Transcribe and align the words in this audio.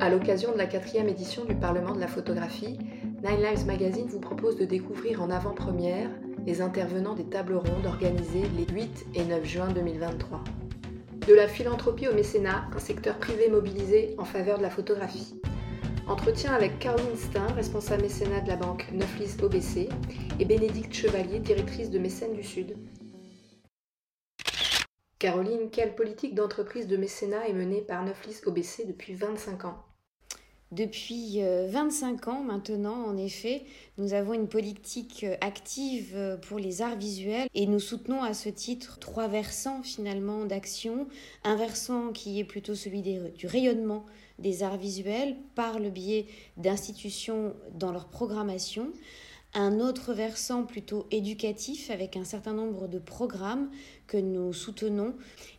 À 0.00 0.08
l'occasion 0.08 0.50
de 0.52 0.56
la 0.56 0.64
quatrième 0.64 1.10
édition 1.10 1.44
du 1.44 1.54
Parlement 1.54 1.94
de 1.94 2.00
la 2.00 2.06
photographie, 2.06 2.78
Nine 3.22 3.42
Lives 3.42 3.66
Magazine 3.66 4.06
vous 4.06 4.18
propose 4.18 4.56
de 4.56 4.64
découvrir 4.64 5.20
en 5.20 5.28
avant-première 5.28 6.08
les 6.46 6.62
intervenants 6.62 7.14
des 7.14 7.28
tables 7.28 7.56
rondes 7.56 7.84
organisées 7.84 8.44
les 8.56 8.64
8 8.74 9.08
et 9.14 9.24
9 9.24 9.44
juin 9.44 9.68
2023. 9.68 10.42
De 11.28 11.34
la 11.34 11.46
philanthropie 11.46 12.08
au 12.08 12.14
mécénat, 12.14 12.64
un 12.74 12.78
secteur 12.78 13.18
privé 13.18 13.50
mobilisé 13.50 14.14
en 14.16 14.24
faveur 14.24 14.56
de 14.56 14.62
la 14.62 14.70
photographie. 14.70 15.38
Entretien 16.08 16.54
avec 16.54 16.78
Caroline 16.78 17.16
Stein, 17.16 17.48
responsable 17.48 18.00
mécénat 18.00 18.40
de 18.40 18.48
la 18.48 18.56
banque 18.56 18.86
Neuflis 18.92 19.36
OBC, 19.42 19.90
et 20.38 20.44
Bénédicte 20.46 20.94
Chevalier, 20.94 21.40
directrice 21.40 21.90
de 21.90 21.98
Mécène 21.98 22.32
du 22.32 22.42
Sud. 22.42 22.74
Caroline, 25.18 25.68
quelle 25.70 25.94
politique 25.94 26.34
d'entreprise 26.34 26.86
de 26.86 26.96
mécénat 26.96 27.48
est 27.48 27.52
menée 27.52 27.82
par 27.82 28.02
Neuflis 28.02 28.40
OBC 28.46 28.86
depuis 28.86 29.12
25 29.12 29.66
ans? 29.66 29.84
Depuis 30.72 31.40
25 31.40 32.28
euh, 32.28 32.30
ans 32.30 32.44
maintenant, 32.44 33.04
en 33.04 33.16
effet, 33.16 33.64
nous 33.98 34.12
avons 34.14 34.34
une 34.34 34.46
politique 34.46 35.24
euh, 35.24 35.36
active 35.40 36.12
euh, 36.14 36.36
pour 36.36 36.60
les 36.60 36.80
arts 36.80 36.96
visuels 36.96 37.48
et 37.54 37.66
nous 37.66 37.80
soutenons 37.80 38.22
à 38.22 38.34
ce 38.34 38.48
titre 38.48 39.00
trois 39.00 39.26
versants 39.26 39.82
finalement 39.82 40.44
d'action. 40.44 41.08
Un 41.42 41.56
versant 41.56 42.12
qui 42.12 42.38
est 42.38 42.44
plutôt 42.44 42.76
celui 42.76 43.02
du 43.02 43.46
rayonnement 43.46 44.06
des 44.38 44.62
arts 44.62 44.78
visuels 44.78 45.36
par 45.56 45.80
le 45.80 45.90
biais 45.90 46.26
d'institutions 46.56 47.52
dans 47.74 47.90
leur 47.90 48.06
programmation 48.06 48.92
un 49.54 49.80
autre 49.80 50.12
versant 50.14 50.62
plutôt 50.62 51.06
éducatif 51.10 51.90
avec 51.90 52.16
un 52.16 52.24
certain 52.24 52.52
nombre 52.52 52.86
de 52.86 52.98
programmes 52.98 53.68
que 54.10 54.16
nous 54.16 54.52
soutenons 54.52 55.14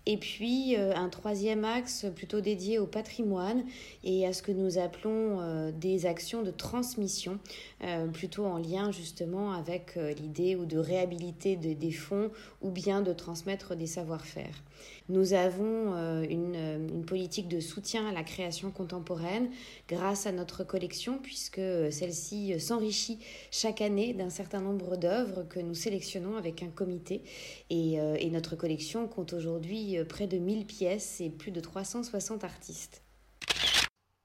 et 0.07 0.17
puis 0.17 0.75
euh, 0.75 0.93
un 0.95 1.09
troisième 1.09 1.63
axe 1.63 2.05
plutôt 2.15 2.41
dédié 2.41 2.79
au 2.79 2.87
patrimoine 2.87 3.63
et 4.03 4.25
à 4.25 4.33
ce 4.33 4.41
que 4.41 4.51
nous 4.51 4.79
appelons 4.79 5.39
euh, 5.41 5.71
des 5.71 6.07
actions 6.07 6.41
de 6.41 6.49
transmission, 6.49 7.37
euh, 7.83 8.07
plutôt 8.07 8.45
en 8.45 8.57
lien 8.57 8.91
justement 8.91 9.53
avec 9.53 9.97
l'idée 10.19 10.55
ou 10.55 10.65
de 10.65 10.77
réhabiliter 10.77 11.55
des 11.55 11.91
fonds 11.91 12.31
ou 12.61 12.71
bien 12.71 13.01
de 13.01 13.13
transmettre 13.13 13.75
des 13.75 13.87
savoir-faire. 13.87 14.63
Nous 15.09 15.33
avons 15.33 15.93
une, 16.23 17.03
politique 17.05 17.47
de 17.47 17.59
soutien 17.59 18.07
à 18.07 18.11
la 18.13 18.23
création 18.23 18.71
contemporaine 18.71 19.49
grâce 19.87 20.25
à 20.25 20.31
notre 20.31 20.63
collection 20.63 21.19
puisque 21.21 21.61
celle-ci 21.91 22.59
s'enrichit 22.59 23.19
chaque 23.51 23.81
année 23.81 24.13
d'un 24.13 24.29
certain 24.29 24.61
nombre 24.61 24.95
d'œuvres 24.95 25.43
que 25.43 25.59
nous 25.59 25.73
sélectionnons 25.73 26.37
avec 26.37 26.63
un 26.63 26.69
comité 26.69 27.21
et, 27.69 27.95
et 27.95 28.29
notre 28.29 28.40
collection 28.49 29.07
compte 29.07 29.33
aujourd'hui 29.33 29.97
euh, 29.97 30.05
près 30.05 30.27
de 30.27 30.37
1000 30.37 30.65
pièces 30.65 31.21
et 31.21 31.29
plus 31.29 31.51
de 31.51 31.59
360 31.59 32.43
artistes. 32.43 33.03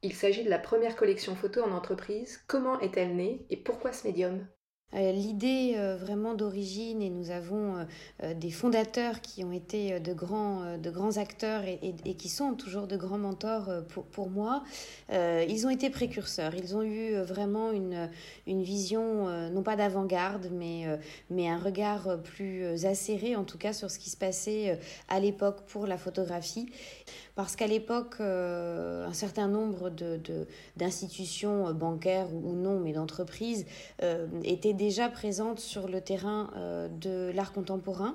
Il 0.03 0.12
s'agit 0.12 0.45
de 0.45 0.50
la 0.50 0.59
première 0.59 0.97
collection 0.97 1.34
photo 1.34 1.62
en 1.62 1.72
entreprise. 1.72 2.41
Comment 2.47 2.81
est-elle 2.81 3.17
née 3.17 3.47
et 3.50 3.56
pourquoi 3.56 3.92
ce 3.92 4.06
médium? 4.06 4.47
L'idée 4.92 5.75
euh, 5.77 5.97
vraiment 5.97 6.34
d'origine, 6.34 7.03
et 7.03 7.11
nous 7.11 7.31
avons 7.31 7.87
euh, 8.23 8.34
des 8.34 8.51
fondateurs 8.51 9.20
qui 9.20 9.45
ont 9.45 9.53
été 9.53 10.01
de 10.01 10.12
grands, 10.12 11.17
acteurs 11.17 11.65
et, 11.65 12.15
qui 12.15 12.28
sont 12.28 12.55
toujours 12.55 12.87
de 12.87 12.97
grands 12.97 13.19
mentors 13.19 13.70
pour, 14.12 14.28
moi, 14.28 14.65
ils 15.11 15.67
ont 15.67 15.70
été 15.70 15.91
précurseurs. 15.91 16.55
Ils 16.55 16.77
ont 16.77 16.83
eu 16.83 17.17
vraiment 17.20 17.70
une, 17.70 18.09
vision, 18.47 19.51
non 19.51 19.62
pas 19.62 19.77
d'avant-garde, 19.77 20.51
mais, 20.53 21.48
un 21.48 21.59
regard 21.59 22.21
plus 22.23 22.84
acéré, 22.84 23.37
en 23.37 23.45
tout 23.45 23.59
cas, 23.59 23.73
sur 23.73 23.91
ce 23.91 23.98
qui 23.98 24.11
se 24.11 24.17
passait 24.17 24.78
à 25.09 25.21
l'époque 25.21 25.62
pour 25.67 25.87
la 25.87 25.97
photographie 25.97 26.69
parce 27.37 27.55
qu'à 27.55 27.67
l'époque, 27.67 28.15
euh, 28.21 29.06
un 29.06 29.12
certain 29.12 29.47
nombre 29.47 29.93
d'institutions 30.77 31.73
bancaires 31.75 32.28
ou 32.33 32.55
non, 32.55 32.81
mais 32.81 32.95
d'entreprises, 32.95 33.67
euh, 34.03 34.27
étaient 34.43 34.73
déjà 34.77 35.08
présentes 35.08 35.58
sur 35.58 35.88
le 35.88 36.00
terrain 36.00 36.50
euh, 36.56 36.88
de 36.88 37.32
l'art 37.34 37.53
contemporain. 37.53 38.14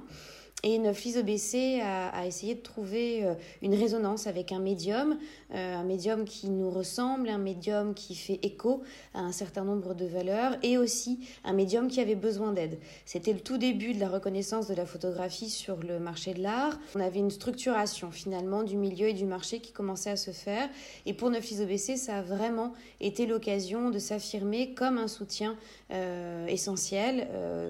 Et 0.64 0.78
Neuflis 0.78 1.18
OBC 1.18 1.82
a, 1.82 2.28
essayé 2.28 2.54
de 2.54 2.62
trouver 2.62 3.26
euh, 3.26 3.34
une 3.64 3.74
résonance 3.74 4.28
avec 4.28 4.52
un 4.52 4.60
médium, 4.60 5.18
euh, 5.56 5.76
un 5.76 5.84
médium 5.84 6.24
qui 6.24 6.50
nous 6.50 6.70
ressemble, 6.70 7.30
un 7.30 7.40
médium 7.40 7.96
qui 7.96 8.14
fait 8.14 8.40
écho 8.44 8.84
à 9.16 9.22
un 9.22 9.32
certain 9.32 9.64
nombre 9.64 9.96
de 9.96 10.06
valeurs 10.06 10.56
et 10.62 10.78
aussi 10.78 11.20
un 11.44 11.54
médium 11.54 11.88
qui 11.88 12.00
avait 12.00 12.14
besoin 12.14 12.52
d'aide. 12.52 12.78
C'était 13.06 13.34
le 13.34 13.40
tout 13.40 13.58
début 13.58 13.96
de 13.96 14.00
la 14.00 14.08
reconnaissance 14.08 14.68
de 14.68 14.76
la 14.76 14.86
photographie 14.86 15.50
sur 15.50 15.78
le 15.78 16.00
marché 16.00 16.36
de 16.36 16.44
l'art. 16.44 16.78
On 16.96 17.00
avait 17.00 17.20
une 17.20 17.32
structuration 17.32 18.12
finalement 18.12 18.62
du 18.62 18.78
milieu 18.78 19.08
et 19.08 19.14
du 19.14 19.26
marché 19.26 19.62
qui 19.62 19.72
commençait 19.72 20.12
à 20.12 20.16
se 20.16 20.30
faire. 20.30 20.70
Et 21.08 21.14
pour 21.14 21.32
Neuflis 21.32 21.64
OBC, 21.64 21.98
ça 21.98 22.20
a 22.20 22.22
vraiment 22.22 22.74
été 23.00 23.26
l'occasion 23.26 23.90
de 23.90 23.98
s'affirmer 23.98 24.76
comme 24.76 25.00
un 25.00 25.08
soutien 25.08 25.58
euh, 25.92 26.46
essentiel, 26.46 27.28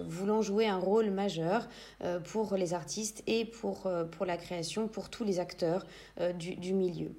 voulant 0.07 0.41
jouer 0.41 0.67
un 0.67 0.77
rôle 0.77 1.09
majeur 1.09 1.67
pour 2.25 2.55
les 2.55 2.73
artistes 2.73 2.80
artistes 2.81 3.21
et 3.27 3.45
pour, 3.45 3.85
euh, 3.85 4.05
pour 4.05 4.25
la 4.25 4.37
création, 4.37 4.87
pour 4.87 5.09
tous 5.09 5.23
les 5.23 5.39
acteurs 5.39 5.85
euh, 6.19 6.33
du, 6.33 6.55
du 6.55 6.73
milieu. 6.73 7.11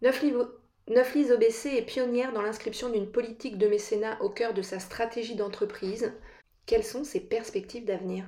Neuflis 0.00 1.32
OBC 1.32 1.66
est 1.66 1.86
pionnière 1.86 2.32
dans 2.32 2.42
l'inscription 2.42 2.88
d'une 2.88 3.10
politique 3.10 3.58
de 3.58 3.66
mécénat 3.66 4.20
au 4.22 4.30
cœur 4.30 4.54
de 4.54 4.62
sa 4.62 4.78
stratégie 4.78 5.34
d'entreprise. 5.34 6.12
Quelles 6.66 6.84
sont 6.84 7.04
ses 7.04 7.20
perspectives 7.20 7.84
d'avenir? 7.84 8.24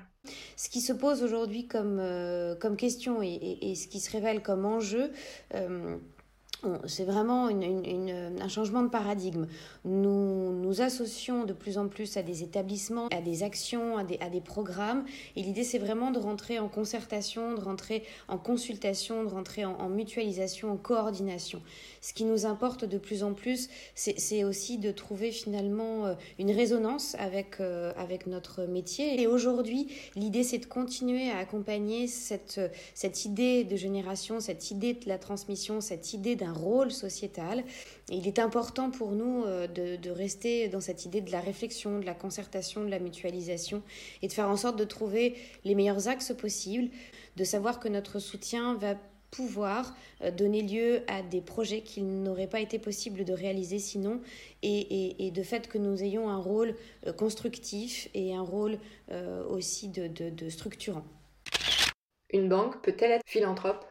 Ce 0.57 0.69
qui 0.69 0.83
se 0.83 0.93
pose 0.93 1.23
aujourd'hui 1.23 1.67
comme, 1.67 1.99
euh, 1.99 2.55
comme 2.57 2.77
question 2.77 3.23
et, 3.23 3.59
et, 3.63 3.75
ce 3.75 3.89
qui 3.89 4.01
se 4.01 4.11
révèle 4.11 4.43
comme 4.43 4.67
enjeu, 4.67 5.13
c'est 6.87 7.04
vraiment 7.04 7.49
un 7.49 8.49
changement 8.49 8.82
de 8.82 8.88
paradigme. 8.88 9.47
Nous 9.84 10.53
nous 10.53 10.81
associons 10.81 11.44
de 11.44 11.53
plus 11.53 11.78
en 11.78 11.88
plus 11.88 12.16
à 12.16 12.22
des 12.22 12.43
établissements, 12.43 13.09
à 13.09 13.21
des 13.21 13.43
actions, 13.43 13.97
à 13.99 14.04
des, 14.04 14.41
programmes. 14.41 15.04
Et 15.34 15.43
l'idée, 15.43 15.65
c'est 15.65 15.78
vraiment 15.78 16.10
de 16.10 16.19
rentrer 16.19 16.59
en 16.59 16.69
concertation, 16.69 17.54
de 17.54 17.60
rentrer 17.60 18.03
en 18.28 18.38
consultation, 18.38 19.25
de 19.25 19.28
rentrer 19.28 19.65
en, 19.65 19.88
mutualisation, 19.88 20.72
en 20.72 20.77
coordination. 20.77 21.62
Ce 22.00 22.12
qui 22.12 22.25
nous 22.25 22.47
importe 22.47 22.84
de 22.84 22.98
plus 22.98 23.22
en 23.22 23.33
plus, 23.33 23.69
c'est 23.94 24.44
aussi 24.44 24.78
de 24.78 24.91
trouver 24.91 25.33
finalement 25.33 26.06
euh, 26.06 26.15
une 26.38 26.50
résonance 26.50 27.16
avec, 27.19 27.60
euh, 27.60 27.93
avec 27.97 28.27
notre 28.27 28.65
métier. 28.65 29.21
Et 29.21 29.27
aujourd'hui, 29.27 29.88
l'idée, 30.15 30.43
c'est 30.43 30.59
de 30.59 30.66
continuer 30.66 31.31
à 31.31 31.38
accompagner 31.38 32.06
cette, 32.06 32.60
cette 32.94 33.25
idée 33.25 33.65
de 33.65 33.77
génération, 33.77 34.41
cette 34.41 34.71
idée 34.71 34.94
de 34.94 35.09
la 35.09 35.19
transmission, 35.19 35.81
cette 35.81 36.12
idée 36.12 36.37
d'un 36.37 36.53
rôle 36.56 36.91
sociétal. 36.91 37.65
il 38.11 38.27
est 38.27 38.39
important 38.39 38.91
pour 38.91 39.12
nous 39.12 39.44
euh, 39.44 39.67
de, 39.67 40.11
rester 40.11 40.69
dans 40.69 40.81
cette 40.81 41.05
idée 41.05 41.21
de 41.21 41.31
la 41.31 41.41
réflexion, 41.41 41.99
de 41.99 42.06
la 42.06 42.15
concertation, 42.15 42.84
de 42.84 42.91
la 42.91 42.99
mutualisation 42.99 43.83
et 44.22 44.28
de 44.28 44.33
faire 44.33 44.49
en 44.49 44.56
sorte 44.56 44.77
de 44.78 44.84
trouver 44.84 45.37
les 45.65 45.75
meilleurs 45.75 46.09
axes 46.09 46.33
possibles, 46.33 46.91
de 47.37 47.45
savoir 47.45 47.81
que 47.81 47.89
notre 47.89 48.19
soutien 48.19 48.75
va 48.75 48.95
pouvoir 49.31 49.95
euh, 50.22 50.31
donner 50.31 50.62
lieu 50.62 51.03
à 51.09 51.22
des 51.22 51.41
projets 51.41 51.83
qu'il 51.83 52.22
n'aurait 52.22 52.47
pas 52.47 52.61
été 52.61 52.78
possible 52.78 53.25
de 53.25 53.33
réaliser 53.33 53.78
sinon, 53.78 54.21
et, 54.62 55.31
de 55.31 55.43
fait 55.43 55.69
que 55.69 55.78
nous 55.78 56.03
ayons 56.03 56.28
un 56.31 56.39
rôle 56.39 56.75
euh, 57.06 57.12
constructif 57.12 58.09
et 58.15 58.34
un 58.34 58.43
rôle 58.43 58.78
aussi 59.49 59.89
de 59.89 60.49
structurant. 60.49 61.05
Une 62.33 62.49
banque 62.49 62.83
peut-elle 62.83 63.12
être 63.12 63.22
philanthrope? 63.27 63.84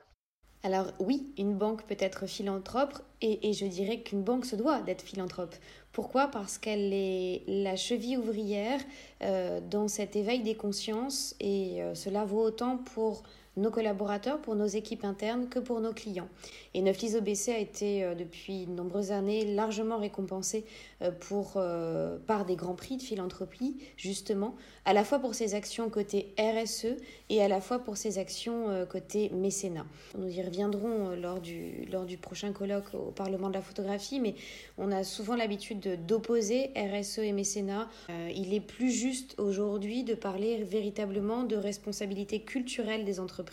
Alors 0.66 0.88
oui, 0.98 1.32
une 1.38 1.54
banque 1.54 1.84
peut 1.84 1.98
être 2.00 2.26
philanthrope 2.26 3.00
et, 3.22 3.54
je 3.54 3.68
dirais 3.68 4.00
qu'une 4.00 4.24
banque 4.24 4.48
se 4.48 4.56
doit 4.56 4.82
d'être 4.82 5.04
philanthrope. 5.04 5.54
Pourquoi? 5.92 6.28
Parce 6.28 6.58
qu'elle 6.58 6.92
est 6.92 7.44
la 7.48 7.76
cheville 7.76 8.18
ouvrière 8.18 8.80
euh, 9.22 9.60
dans 9.62 9.88
cet 9.88 10.16
éveil 10.16 10.42
des 10.42 10.56
consciences 10.56 11.36
et 11.40 11.84
euh, 11.84 11.94
cela 11.94 12.26
vaut 12.26 12.42
autant 12.42 12.78
pour 12.78 13.22
nos 13.58 13.72
collaborateurs, 13.72 14.42
pour 14.42 14.56
nos 14.56 14.66
équipes 14.66 15.06
internes 15.06 15.48
que 15.48 15.60
pour 15.60 15.80
nos 15.80 15.94
clients. 15.94 16.28
Et 16.74 16.82
Neuflis 16.82 17.16
OBC 17.16 17.50
a 17.50 17.58
été 17.58 18.04
euh, 18.04 18.16
depuis 18.16 18.66
de 18.66 18.72
nombreuses 18.72 19.12
années 19.12 19.46
largement 19.46 19.98
récompensé 19.98 20.66
euh, 21.02 21.12
pour, 21.12 21.54
euh, 21.56 22.18
par 22.28 22.46
des 22.46 22.56
grands 22.56 22.76
prix 22.76 22.98
de 22.98 23.02
philanthropie, 23.02 23.78
justement, 23.96 24.56
à 24.84 24.94
la 24.94 25.04
fois 25.04 25.20
pour 25.20 25.36
ses 25.36 25.56
actions 25.56 25.90
côté 25.90 26.34
RSE 26.38 26.98
et 27.30 27.42
à 27.42 27.48
la 27.48 27.62
fois 27.62 27.80
pour 27.80 27.98
ses 27.98 28.18
actions 28.18 28.86
côté 28.90 29.30
mécénat. 29.30 29.86
Nous 30.18 30.28
y 30.28 30.42
reviendrons 30.42 31.16
lors 31.16 31.40
du, 31.40 31.86
lors 31.92 32.06
du 32.06 32.18
prochain 32.18 32.52
colloque 32.52 32.94
au 32.94 33.12
Parlement 33.12 33.50
de 33.50 33.54
la 33.54 33.62
photographie, 33.62 34.20
mais 34.20 34.36
on 34.78 34.92
a 34.92 35.04
souvent 35.04 35.36
l'habitude 35.36 36.06
d'opposer 36.06 36.72
RSE 36.76 37.20
et 37.20 37.32
mécénat. 37.32 37.90
il 38.10 38.54
est 38.54 38.60
plus 38.60 38.92
juste 38.92 39.36
aujourd'hui 39.40 40.04
de 40.04 40.14
parler 40.14 40.64
véritablement 40.64 41.44
de 41.44 41.56
responsabilité 41.56 42.42
culturelle 42.42 43.06
des 43.06 43.20
entreprises 43.20 43.45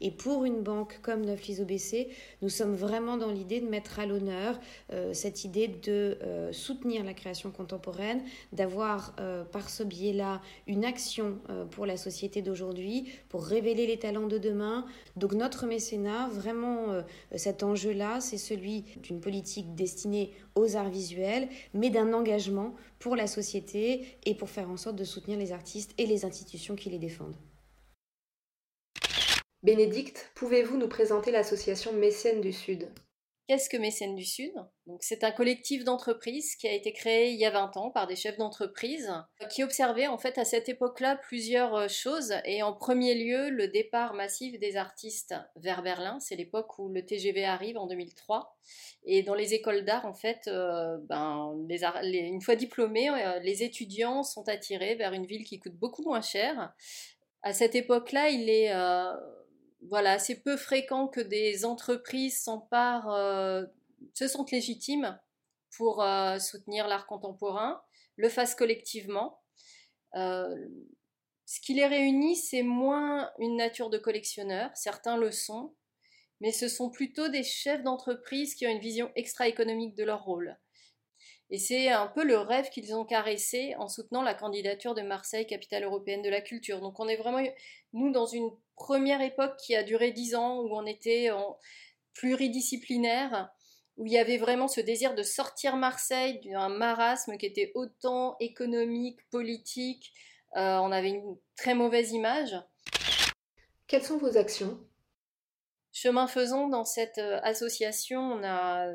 Et 0.00 0.10
pour 0.10 0.44
une 0.44 0.62
banque 0.62 0.98
comme 1.02 1.24
Neuflis 1.24 1.60
OBC, 1.60 2.08
nous 2.42 2.48
sommes 2.48 2.74
vraiment 2.74 3.16
dans 3.16 3.30
l'idée 3.30 3.60
de 3.60 3.68
mettre 3.68 3.98
à 3.98 4.06
l'honneur 4.06 4.58
euh, 4.92 5.12
cette 5.12 5.44
idée 5.44 5.68
de 5.68 6.18
euh, 6.22 6.52
soutenir 6.52 7.04
la 7.04 7.14
création 7.14 7.50
contemporaine, 7.50 8.22
d'avoir 8.52 9.14
euh, 9.20 9.44
par 9.44 9.70
ce 9.70 9.82
biais-là 9.82 10.40
une 10.66 10.84
action 10.84 11.38
pour 11.70 11.86
la 11.86 11.96
société 11.96 12.42
d'aujourd'hui, 12.42 13.06
pour 13.28 13.44
révéler 13.44 13.86
les 13.86 13.98
talents 13.98 14.26
de 14.26 14.38
demain. 14.38 14.86
Donc 15.16 15.32
notre 15.32 15.66
mécénat, 15.66 16.28
vraiment, 16.28 17.02
cet 17.34 17.62
enjeu-là, 17.62 18.20
c'est 18.20 18.38
celui 18.38 18.84
d'une 19.02 19.20
politique 19.20 19.74
destinée 19.74 20.32
aux 20.54 20.76
arts 20.76 20.90
visuels, 20.90 21.48
mais 21.74 21.90
d'un 21.90 22.12
engagement 22.12 22.74
pour 22.98 23.16
la 23.16 23.26
société 23.26 24.06
et 24.24 24.34
pour 24.34 24.50
faire 24.50 24.70
en 24.70 24.76
sorte 24.76 24.96
de 24.96 25.04
soutenir 25.04 25.38
les 25.38 25.52
artistes 25.52 25.94
et 25.98 26.06
les 26.06 26.24
institutions 26.24 26.76
qui 26.76 26.90
les 26.90 26.98
défendent. 26.98 27.36
Bénédicte, 29.64 30.30
pouvez-vous 30.36 30.76
nous 30.76 30.88
présenter 30.88 31.32
l'association 31.32 31.92
Mécènes 31.92 32.40
du 32.40 32.52
Sud? 32.52 32.88
Qu'est-ce 33.48 33.68
que 33.68 33.76
Mécènes 33.76 34.14
du 34.14 34.24
Sud? 34.24 34.52
C'est 35.00 35.24
un 35.24 35.32
collectif 35.32 35.82
d'entreprises 35.82 36.54
qui 36.54 36.68
a 36.68 36.72
été 36.72 36.92
créé 36.92 37.30
il 37.30 37.40
y 37.40 37.44
a 37.44 37.50
20 37.50 37.76
ans 37.76 37.90
par 37.90 38.06
des 38.06 38.14
chefs 38.14 38.36
d'entreprise 38.36 39.10
qui 39.50 39.64
observaient 39.64 40.06
en 40.06 40.16
fait 40.16 40.38
à 40.38 40.44
cette 40.44 40.68
époque-là 40.68 41.16
plusieurs 41.16 41.74
euh, 41.74 41.88
choses 41.88 42.34
et 42.44 42.62
en 42.62 42.72
premier 42.72 43.14
lieu 43.14 43.50
le 43.50 43.66
départ 43.66 44.14
massif 44.14 44.60
des 44.60 44.76
artistes 44.76 45.34
vers 45.56 45.82
Berlin. 45.82 46.20
C'est 46.20 46.36
l'époque 46.36 46.78
où 46.78 46.88
le 46.88 47.04
TGV 47.04 47.44
arrive 47.44 47.78
en 47.78 47.88
2003 47.88 48.56
et 49.06 49.24
dans 49.24 49.34
les 49.34 49.54
écoles 49.54 49.84
d'art 49.84 50.06
en 50.06 50.14
fait, 50.14 50.42
euh, 50.46 50.98
ben, 51.08 51.52
une 51.68 52.42
fois 52.42 52.54
diplômés, 52.54 53.10
euh, 53.10 53.40
les 53.40 53.64
étudiants 53.64 54.22
sont 54.22 54.48
attirés 54.48 54.94
vers 54.94 55.14
une 55.14 55.26
ville 55.26 55.44
qui 55.44 55.58
coûte 55.58 55.74
beaucoup 55.74 56.02
moins 56.02 56.22
cher. 56.22 56.74
À 57.42 57.52
cette 57.52 57.74
époque-là, 57.74 58.28
il 58.28 58.50
est 58.50 58.72
voilà, 59.82 60.18
c'est 60.18 60.42
peu 60.42 60.56
fréquent 60.56 61.08
que 61.08 61.20
des 61.20 61.64
entreprises 61.64 62.42
s'emparent, 62.42 63.12
euh, 63.14 63.64
se 64.14 64.26
sentent 64.26 64.50
légitimes 64.50 65.18
pour 65.76 66.02
euh, 66.02 66.38
soutenir 66.38 66.88
l'art 66.88 67.06
contemporain, 67.06 67.80
le 68.16 68.28
fassent 68.28 68.54
collectivement. 68.54 69.40
Euh, 70.14 70.68
ce 71.46 71.60
qui 71.60 71.74
les 71.74 71.86
réunit, 71.86 72.36
c'est 72.36 72.62
moins 72.62 73.30
une 73.38 73.56
nature 73.56 73.90
de 73.90 73.98
collectionneur, 73.98 74.70
certains 74.74 75.16
le 75.16 75.30
sont, 75.30 75.74
mais 76.40 76.52
ce 76.52 76.68
sont 76.68 76.90
plutôt 76.90 77.28
des 77.28 77.42
chefs 77.42 77.82
d'entreprise 77.82 78.54
qui 78.54 78.66
ont 78.66 78.70
une 78.70 78.80
vision 78.80 79.10
extra-économique 79.14 79.94
de 79.94 80.04
leur 80.04 80.24
rôle. 80.24 80.58
Et 81.50 81.58
c'est 81.58 81.88
un 81.88 82.06
peu 82.06 82.24
le 82.24 82.38
rêve 82.38 82.68
qu'ils 82.68 82.94
ont 82.94 83.06
caressé 83.06 83.74
en 83.78 83.88
soutenant 83.88 84.22
la 84.22 84.34
candidature 84.34 84.94
de 84.94 85.00
Marseille, 85.00 85.46
capitale 85.46 85.84
européenne 85.84 86.20
de 86.20 86.28
la 86.28 86.42
culture. 86.42 86.80
Donc 86.80 87.00
on 87.00 87.08
est 87.08 87.16
vraiment, 87.16 87.42
nous, 87.94 88.12
dans 88.12 88.26
une 88.26 88.50
première 88.76 89.22
époque 89.22 89.56
qui 89.56 89.74
a 89.74 89.82
duré 89.82 90.12
dix 90.12 90.34
ans, 90.34 90.60
où 90.60 90.76
on 90.76 90.84
était 90.84 91.30
en 91.30 91.58
pluridisciplinaire, 92.12 93.50
où 93.96 94.06
il 94.06 94.12
y 94.12 94.18
avait 94.18 94.36
vraiment 94.36 94.68
ce 94.68 94.80
désir 94.80 95.14
de 95.14 95.22
sortir 95.22 95.76
Marseille 95.76 96.40
d'un 96.44 96.68
marasme 96.68 97.38
qui 97.38 97.46
était 97.46 97.72
autant 97.74 98.36
économique, 98.40 99.18
politique. 99.30 100.12
Euh, 100.56 100.78
on 100.78 100.92
avait 100.92 101.10
une 101.10 101.36
très 101.56 101.74
mauvaise 101.74 102.12
image. 102.12 102.56
Quelles 103.86 104.04
sont 104.04 104.18
vos 104.18 104.36
actions? 104.36 104.78
Chemin 105.92 106.26
faisant, 106.26 106.68
dans 106.68 106.84
cette 106.84 107.18
euh, 107.18 107.40
association, 107.42 108.20
on 108.20 108.44
a 108.44 108.92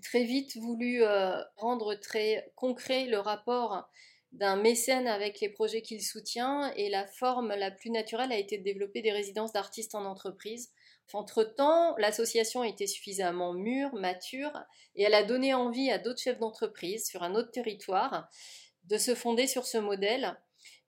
très 0.00 0.24
vite 0.24 0.56
voulu 0.56 1.02
euh, 1.02 1.40
rendre 1.56 1.94
très 1.94 2.52
concret 2.54 3.06
le 3.06 3.18
rapport 3.18 3.88
d'un 4.32 4.56
mécène 4.56 5.06
avec 5.06 5.40
les 5.40 5.48
projets 5.48 5.82
qu'il 5.82 6.02
soutient 6.02 6.72
et 6.76 6.88
la 6.88 7.06
forme 7.06 7.54
la 7.54 7.70
plus 7.70 7.90
naturelle 7.90 8.32
a 8.32 8.38
été 8.38 8.58
de 8.58 8.64
développer 8.64 9.00
des 9.00 9.12
résidences 9.12 9.52
d'artistes 9.52 9.94
en 9.94 10.04
entreprise. 10.04 10.72
Entre-temps, 11.12 11.94
l'association 11.98 12.64
était 12.64 12.88
suffisamment 12.88 13.52
mûre, 13.52 13.94
mature, 13.94 14.52
et 14.96 15.04
elle 15.04 15.14
a 15.14 15.22
donné 15.22 15.54
envie 15.54 15.90
à 15.90 15.98
d'autres 15.98 16.20
chefs 16.20 16.38
d'entreprise 16.38 17.06
sur 17.06 17.22
un 17.22 17.34
autre 17.36 17.52
territoire 17.52 18.28
de 18.84 18.98
se 18.98 19.14
fonder 19.14 19.46
sur 19.46 19.66
ce 19.66 19.78
modèle. 19.78 20.36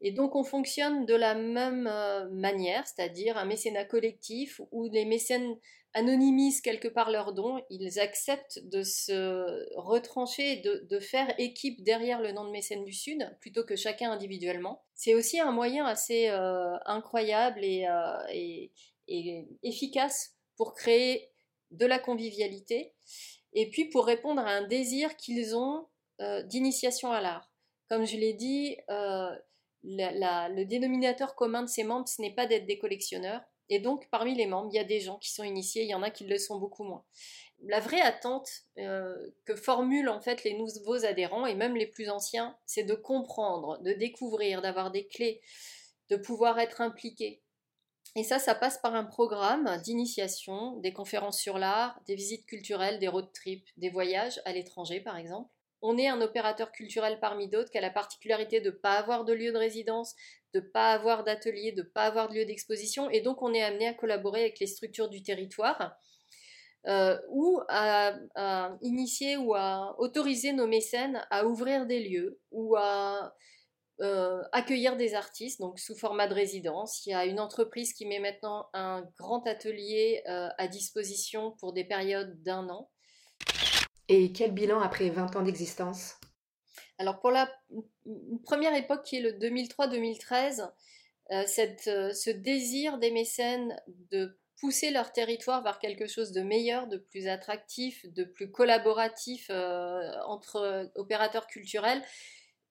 Et 0.00 0.11
donc 0.11 0.35
on 0.35 0.44
fonctionne 0.44 1.06
de 1.06 1.14
la 1.14 1.35
même 1.35 1.87
euh, 1.87 2.29
manière, 2.31 2.87
c'est-à-dire 2.87 3.37
un 3.37 3.44
mécénat 3.44 3.85
collectif 3.85 4.61
où 4.73 4.88
les 4.91 5.05
mécènes 5.05 5.56
anonymisent 5.96 6.60
quelque 6.60 6.88
part 6.88 7.10
leurs 7.10 7.32
dons, 7.32 7.58
ils 7.70 7.98
acceptent 7.98 8.60
de 8.64 8.82
se 8.82 9.66
retrancher, 9.76 10.56
de, 10.56 10.87
de 10.90 11.00
faire 11.00 11.34
équipe 11.38 11.82
derrière 11.82 12.20
le 12.20 12.32
nom 12.32 12.44
de 12.44 12.50
mécène 12.50 12.84
du 12.84 12.93
Sud, 12.93 13.26
plutôt 13.40 13.64
que 13.64 13.76
chacun 13.76 14.12
individuellement. 14.12 14.84
C'est 14.94 15.14
aussi 15.14 15.40
un 15.40 15.52
moyen 15.52 15.87
assez 15.87 16.28
euh, 16.28 16.76
incroyable 16.84 17.60
euh, 17.64 18.26
et, 18.31 18.70
efficace 19.62 20.34
pour 20.58 20.75
créer 20.75 21.31
de 21.70 21.87
la 21.87 21.98
convivialité, 21.98 22.93
et 23.54 23.70
puis 23.70 23.87
pour 23.87 24.04
répondre 24.04 24.43
à 24.43 24.50
un 24.50 24.66
désir 24.66 25.16
qu'ils 25.16 25.56
ont 25.56 25.87
euh, 26.20 26.43
d'initiation 26.43 27.10
à 27.10 27.22
l'art. 27.22 27.50
Comme 27.88 28.04
je 28.04 28.19
l'ai 28.19 28.34
dit, 28.34 28.76
le 29.82 30.64
dénominateur 30.64 31.34
commun 31.37 31.62
de 31.62 31.69
ces 31.69 31.84
membres, 31.84 32.08
ce 32.08 32.20
n'est 32.20 32.34
pas 32.34 32.46
d'être 32.46 32.66
des 32.66 32.78
collectionneurs, 32.78 33.40
et 33.69 33.81
donc, 33.81 34.09
parmi 34.11 34.35
les 34.35 34.47
membres, 34.47 34.69
il 34.73 34.77
y 34.77 34.81
a 34.81 34.85
des 34.85 35.01
gens 35.01 35.19
qui 35.19 35.33
sont 35.33 35.43
initiés, 35.43 35.83
il 35.83 35.89
y 35.89 35.95
en 35.95 36.03
a 36.03 36.11
qui 36.11 36.25
le 36.25 36.39
sont 36.39 36.59
beaucoup 36.59 36.85
moins. 36.85 37.05
La 37.65 37.81
vraie 37.81 38.01
attente 38.01 38.49
euh, 38.79 39.31
que 39.45 39.57
formulent 39.57 40.09
en 40.09 40.21
fait 40.21 40.45
les 40.45 40.55
nouveaux 40.55 41.05
adhérents, 41.05 41.47
et 41.47 41.55
même 41.55 41.77
les 41.77 41.87
plus 41.87 42.09
anciens, 42.09 42.57
c'est 42.67 42.85
de 42.85 42.95
comprendre, 42.95 43.79
de 43.83 43.93
découvrir, 43.93 44.63
d'avoir 44.63 44.91
des 44.91 45.07
clés, 45.07 45.41
de 46.11 46.17
pouvoir 46.17 46.59
être 46.59 46.81
impliqués. 46.81 47.43
Et 48.15 48.23
ça, 48.23 48.39
ça 48.39 48.55
passe 48.55 48.79
par 48.79 48.95
un 48.95 49.05
programme 49.05 49.81
d'initiation, 49.83 50.77
des 50.77 50.93
conférences 50.93 51.39
sur 51.39 51.59
l'art, 51.59 52.01
des 52.07 52.15
visites 52.15 52.47
culturelles, 52.47 52.99
des 52.99 53.09
road 53.09 53.31
trips, 53.33 53.69
des 53.77 53.91
voyages 53.91 54.41
à 54.45 54.53
l'étranger 54.53 55.01
par 55.01 55.17
exemple 55.17 55.51
on 55.83 55.99
est 55.99 56.09
un 56.09 56.21
opérateur 56.21 56.73
culturel 56.73 57.19
parmi 57.21 57.49
d'autres 57.49 57.71
qui 57.71 57.79
a 57.79 57.81
la 57.81 57.91
particularité 57.91 58.61
de 58.61 58.71
ne 58.71 58.75
pas 58.75 58.95
avoir 58.95 59.25
de 59.25 59.33
lieu 59.33 59.53
de 59.53 59.59
résidence, 59.59 60.15
de 60.56 60.61
pas 60.61 60.93
avoir 60.93 61.25
d'atelier, 61.25 61.73
de 61.73 61.82
ne 61.82 61.87
pas 61.87 62.05
avoir 62.05 62.29
de 62.29 62.35
lieu 62.35 62.44
d'exposition, 62.47 63.11
et 63.11 63.20
donc 63.20 63.43
on 63.43 63.53
est 63.53 63.62
amené 63.62 63.87
à 63.88 63.94
collaborer 63.94 64.41
avec 64.41 64.58
les 64.58 64.67
structures 64.67 65.08
du 65.08 65.23
territoire. 65.23 65.97
Euh, 66.88 67.19
ou 67.31 67.61
à, 67.69 68.14
initier 68.81 69.37
ou 69.37 69.55
à 69.55 69.97
autoriser 69.99 70.53
nos 70.53 70.69
mécènes 70.69 71.20
à 71.31 71.44
ouvrir 71.44 71.85
des 71.85 71.99
lieux 71.99 72.38
ou 72.53 72.76
à 72.76 73.35
euh, 74.00 74.41
accueillir 74.53 74.97
des 74.97 75.14
artistes, 75.14 75.58
donc 75.58 75.81
sous 75.81 75.97
format 75.97 76.29
de 76.29 76.35
résidence. 76.35 77.05
Il 77.05 77.11
y 77.11 77.14
a 77.14 77.25
une 77.26 77.41
entreprise 77.41 77.93
qui 77.93 78.06
met 78.06 78.20
maintenant 78.20 78.69
un 78.73 79.05
grand 79.19 79.44
atelier 79.49 80.23
euh, 80.29 80.49
à 80.58 80.69
disposition 80.69 81.56
pour 81.58 81.73
des 81.73 81.82
périodes 81.82 82.41
d'un 82.44 82.69
an. 82.69 82.88
Et 84.08 84.32
quel 84.32 84.53
bilan 84.53 84.81
après 84.81 85.11
20 85.11 85.35
ans 85.35 85.43
d'existence? 85.43 86.20
Alors 86.98 87.20
pour 87.20 87.31
la 87.31 87.50
première 88.44 88.75
époque 88.75 89.04
qui 89.04 89.16
est 89.16 89.20
le 89.20 89.32
2003-2013, 89.32 90.70
euh, 91.32 91.44
euh, 91.88 92.12
ce 92.12 92.31
désir 92.31 92.98
des 92.98 93.10
mécènes 93.10 93.76
de 94.10 94.38
pousser 94.60 94.90
leur 94.90 95.12
territoire 95.12 95.62
vers 95.62 95.78
quelque 95.78 96.06
chose 96.06 96.32
de 96.32 96.40
meilleur, 96.40 96.87
de 96.87 96.96
plus 96.96 97.28
attractif, 97.28 98.06
de 98.14 98.25
plus 98.25 98.50
collaboratif 98.50 99.48
euh, 99.50 100.10
entre 100.26 100.91
opérateurs 100.94 101.46
culturels, 101.46 102.03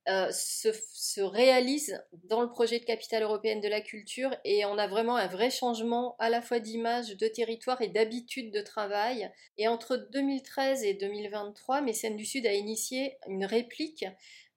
euh, 0.08 0.30
se, 0.32 1.22
réalise 1.22 2.00
dans 2.26 2.42
le 2.42 2.50
projet 2.50 2.80
de 2.80 2.86
capitale 2.86 3.24
européenne 3.24 3.62
de 3.62 3.68
la 3.68 3.82
culture 3.82 4.36
et 4.44 4.64
on 4.66 4.78
a 4.78 4.88
vraiment 4.88 5.16
un 5.16 5.28
vrai 5.28 5.50
changement 5.50 6.16
à 6.20 6.30
la 6.30 6.42
fois 6.44 6.60
d'image, 6.60 7.16
de 7.18 7.28
territoire 7.28 7.82
et 7.82 7.88
d'habitude 7.88 8.52
de 8.52 8.62
travail. 8.62 9.32
Et 9.58 9.68
entre 9.68 9.98
2013 10.12 10.84
et 10.84 10.94
2023, 10.94 11.82
Mécène 11.82 12.18
du 12.18 12.26
Sud 12.26 12.46
a 12.46 12.54
initié 12.54 13.18
une 13.28 13.46
réplique 13.46 14.06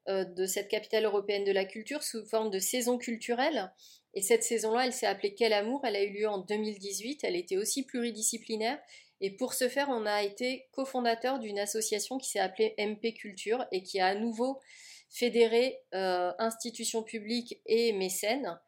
euh, 0.09 0.25
de 0.25 0.45
cette 0.45 0.69
capitale 0.69 1.05
européenne 1.05 1.45
de 1.45 1.52
la 1.52 1.64
culture 1.64 2.02
sous 2.02 2.26
forme 2.26 2.50
de 2.50 2.59
saison 2.59 2.99
culturelle. 2.99 3.73
Et 4.12 4.21
cette 4.21 4.43
saison-là, 4.43 4.85
elle 4.85 4.93
s'est 4.93 5.07
appelée 5.07 5.35
Quel 5.35 5.52
amour 5.55 5.81
Elle 5.85 5.97
a 5.97 6.02
eu 6.02 6.12
lieu 6.12 6.28
en 6.28 6.38
2018. 6.38 7.25
Elle 7.25 7.37
était 7.37 7.57
aussi 7.57 7.85
pluridisciplinaire. 7.85 8.78
Et 9.21 9.31
pour 9.31 9.55
ce 9.55 9.69
faire, 9.69 9.88
on 9.88 10.07
a 10.07 10.23
été 10.23 10.69
cofondateur 10.73 11.38
d'une 11.38 11.59
association 11.59 12.19
qui 12.19 12.28
s'est 12.31 12.38
appelée 12.38 12.75
MP 12.78 13.14
Culture 13.14 13.64
et 13.73 13.83
qui 13.83 13.99
a 13.99 14.09
à 14.09 14.14
nouveau 14.14 14.61
fédérer 15.10 15.80
euh, 15.94 16.32
institutions 16.38 17.02
publiques 17.02 17.60
et 17.66 17.92
mécènes, 17.92 18.58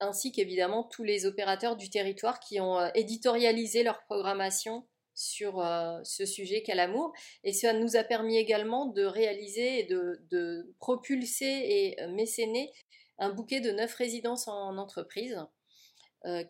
ainsi 0.00 0.32
qu'évidemment 0.32 0.84
tous 0.84 1.02
les 1.02 1.26
opérateurs 1.26 1.76
du 1.76 1.90
territoire 1.90 2.40
qui 2.40 2.60
ont 2.60 2.78
euh, 2.78 2.88
éditorialisé 2.94 3.82
leur 3.82 4.02
programmation 4.04 4.86
sur 5.14 5.60
euh, 5.60 6.00
ce 6.04 6.24
sujet 6.24 6.62
qu'est 6.62 6.74
l'amour. 6.74 7.12
Et 7.44 7.52
ça 7.52 7.72
nous 7.72 7.96
a 7.96 8.04
permis 8.04 8.36
également 8.36 8.86
de 8.86 9.04
réaliser 9.04 9.80
et 9.80 9.84
de, 9.84 10.24
de 10.30 10.74
propulser 10.78 11.44
et 11.44 12.06
mécéner 12.08 12.72
un 13.18 13.30
bouquet 13.30 13.60
de 13.60 13.70
neuf 13.70 13.94
résidences 13.94 14.48
en 14.48 14.78
entreprise 14.78 15.38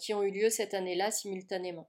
qui 0.00 0.14
ont 0.14 0.22
eu 0.24 0.32
lieu 0.32 0.50
cette 0.50 0.74
année-là 0.74 1.12
simultanément. 1.12 1.88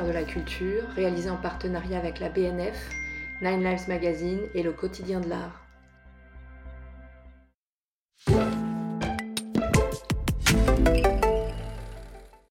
De 0.00 0.10
la 0.10 0.22
Culture 0.22 0.84
réalisé 0.96 1.28
en 1.28 1.36
partenariat 1.36 1.98
avec 1.98 2.18
la 2.18 2.30
BNF, 2.30 2.88
Nine 3.42 3.62
Lives 3.62 3.88
Magazine 3.88 4.40
et 4.54 4.62
le 4.62 4.72
quotidien 4.72 5.20
de 5.20 5.28
l'art. 5.28 5.61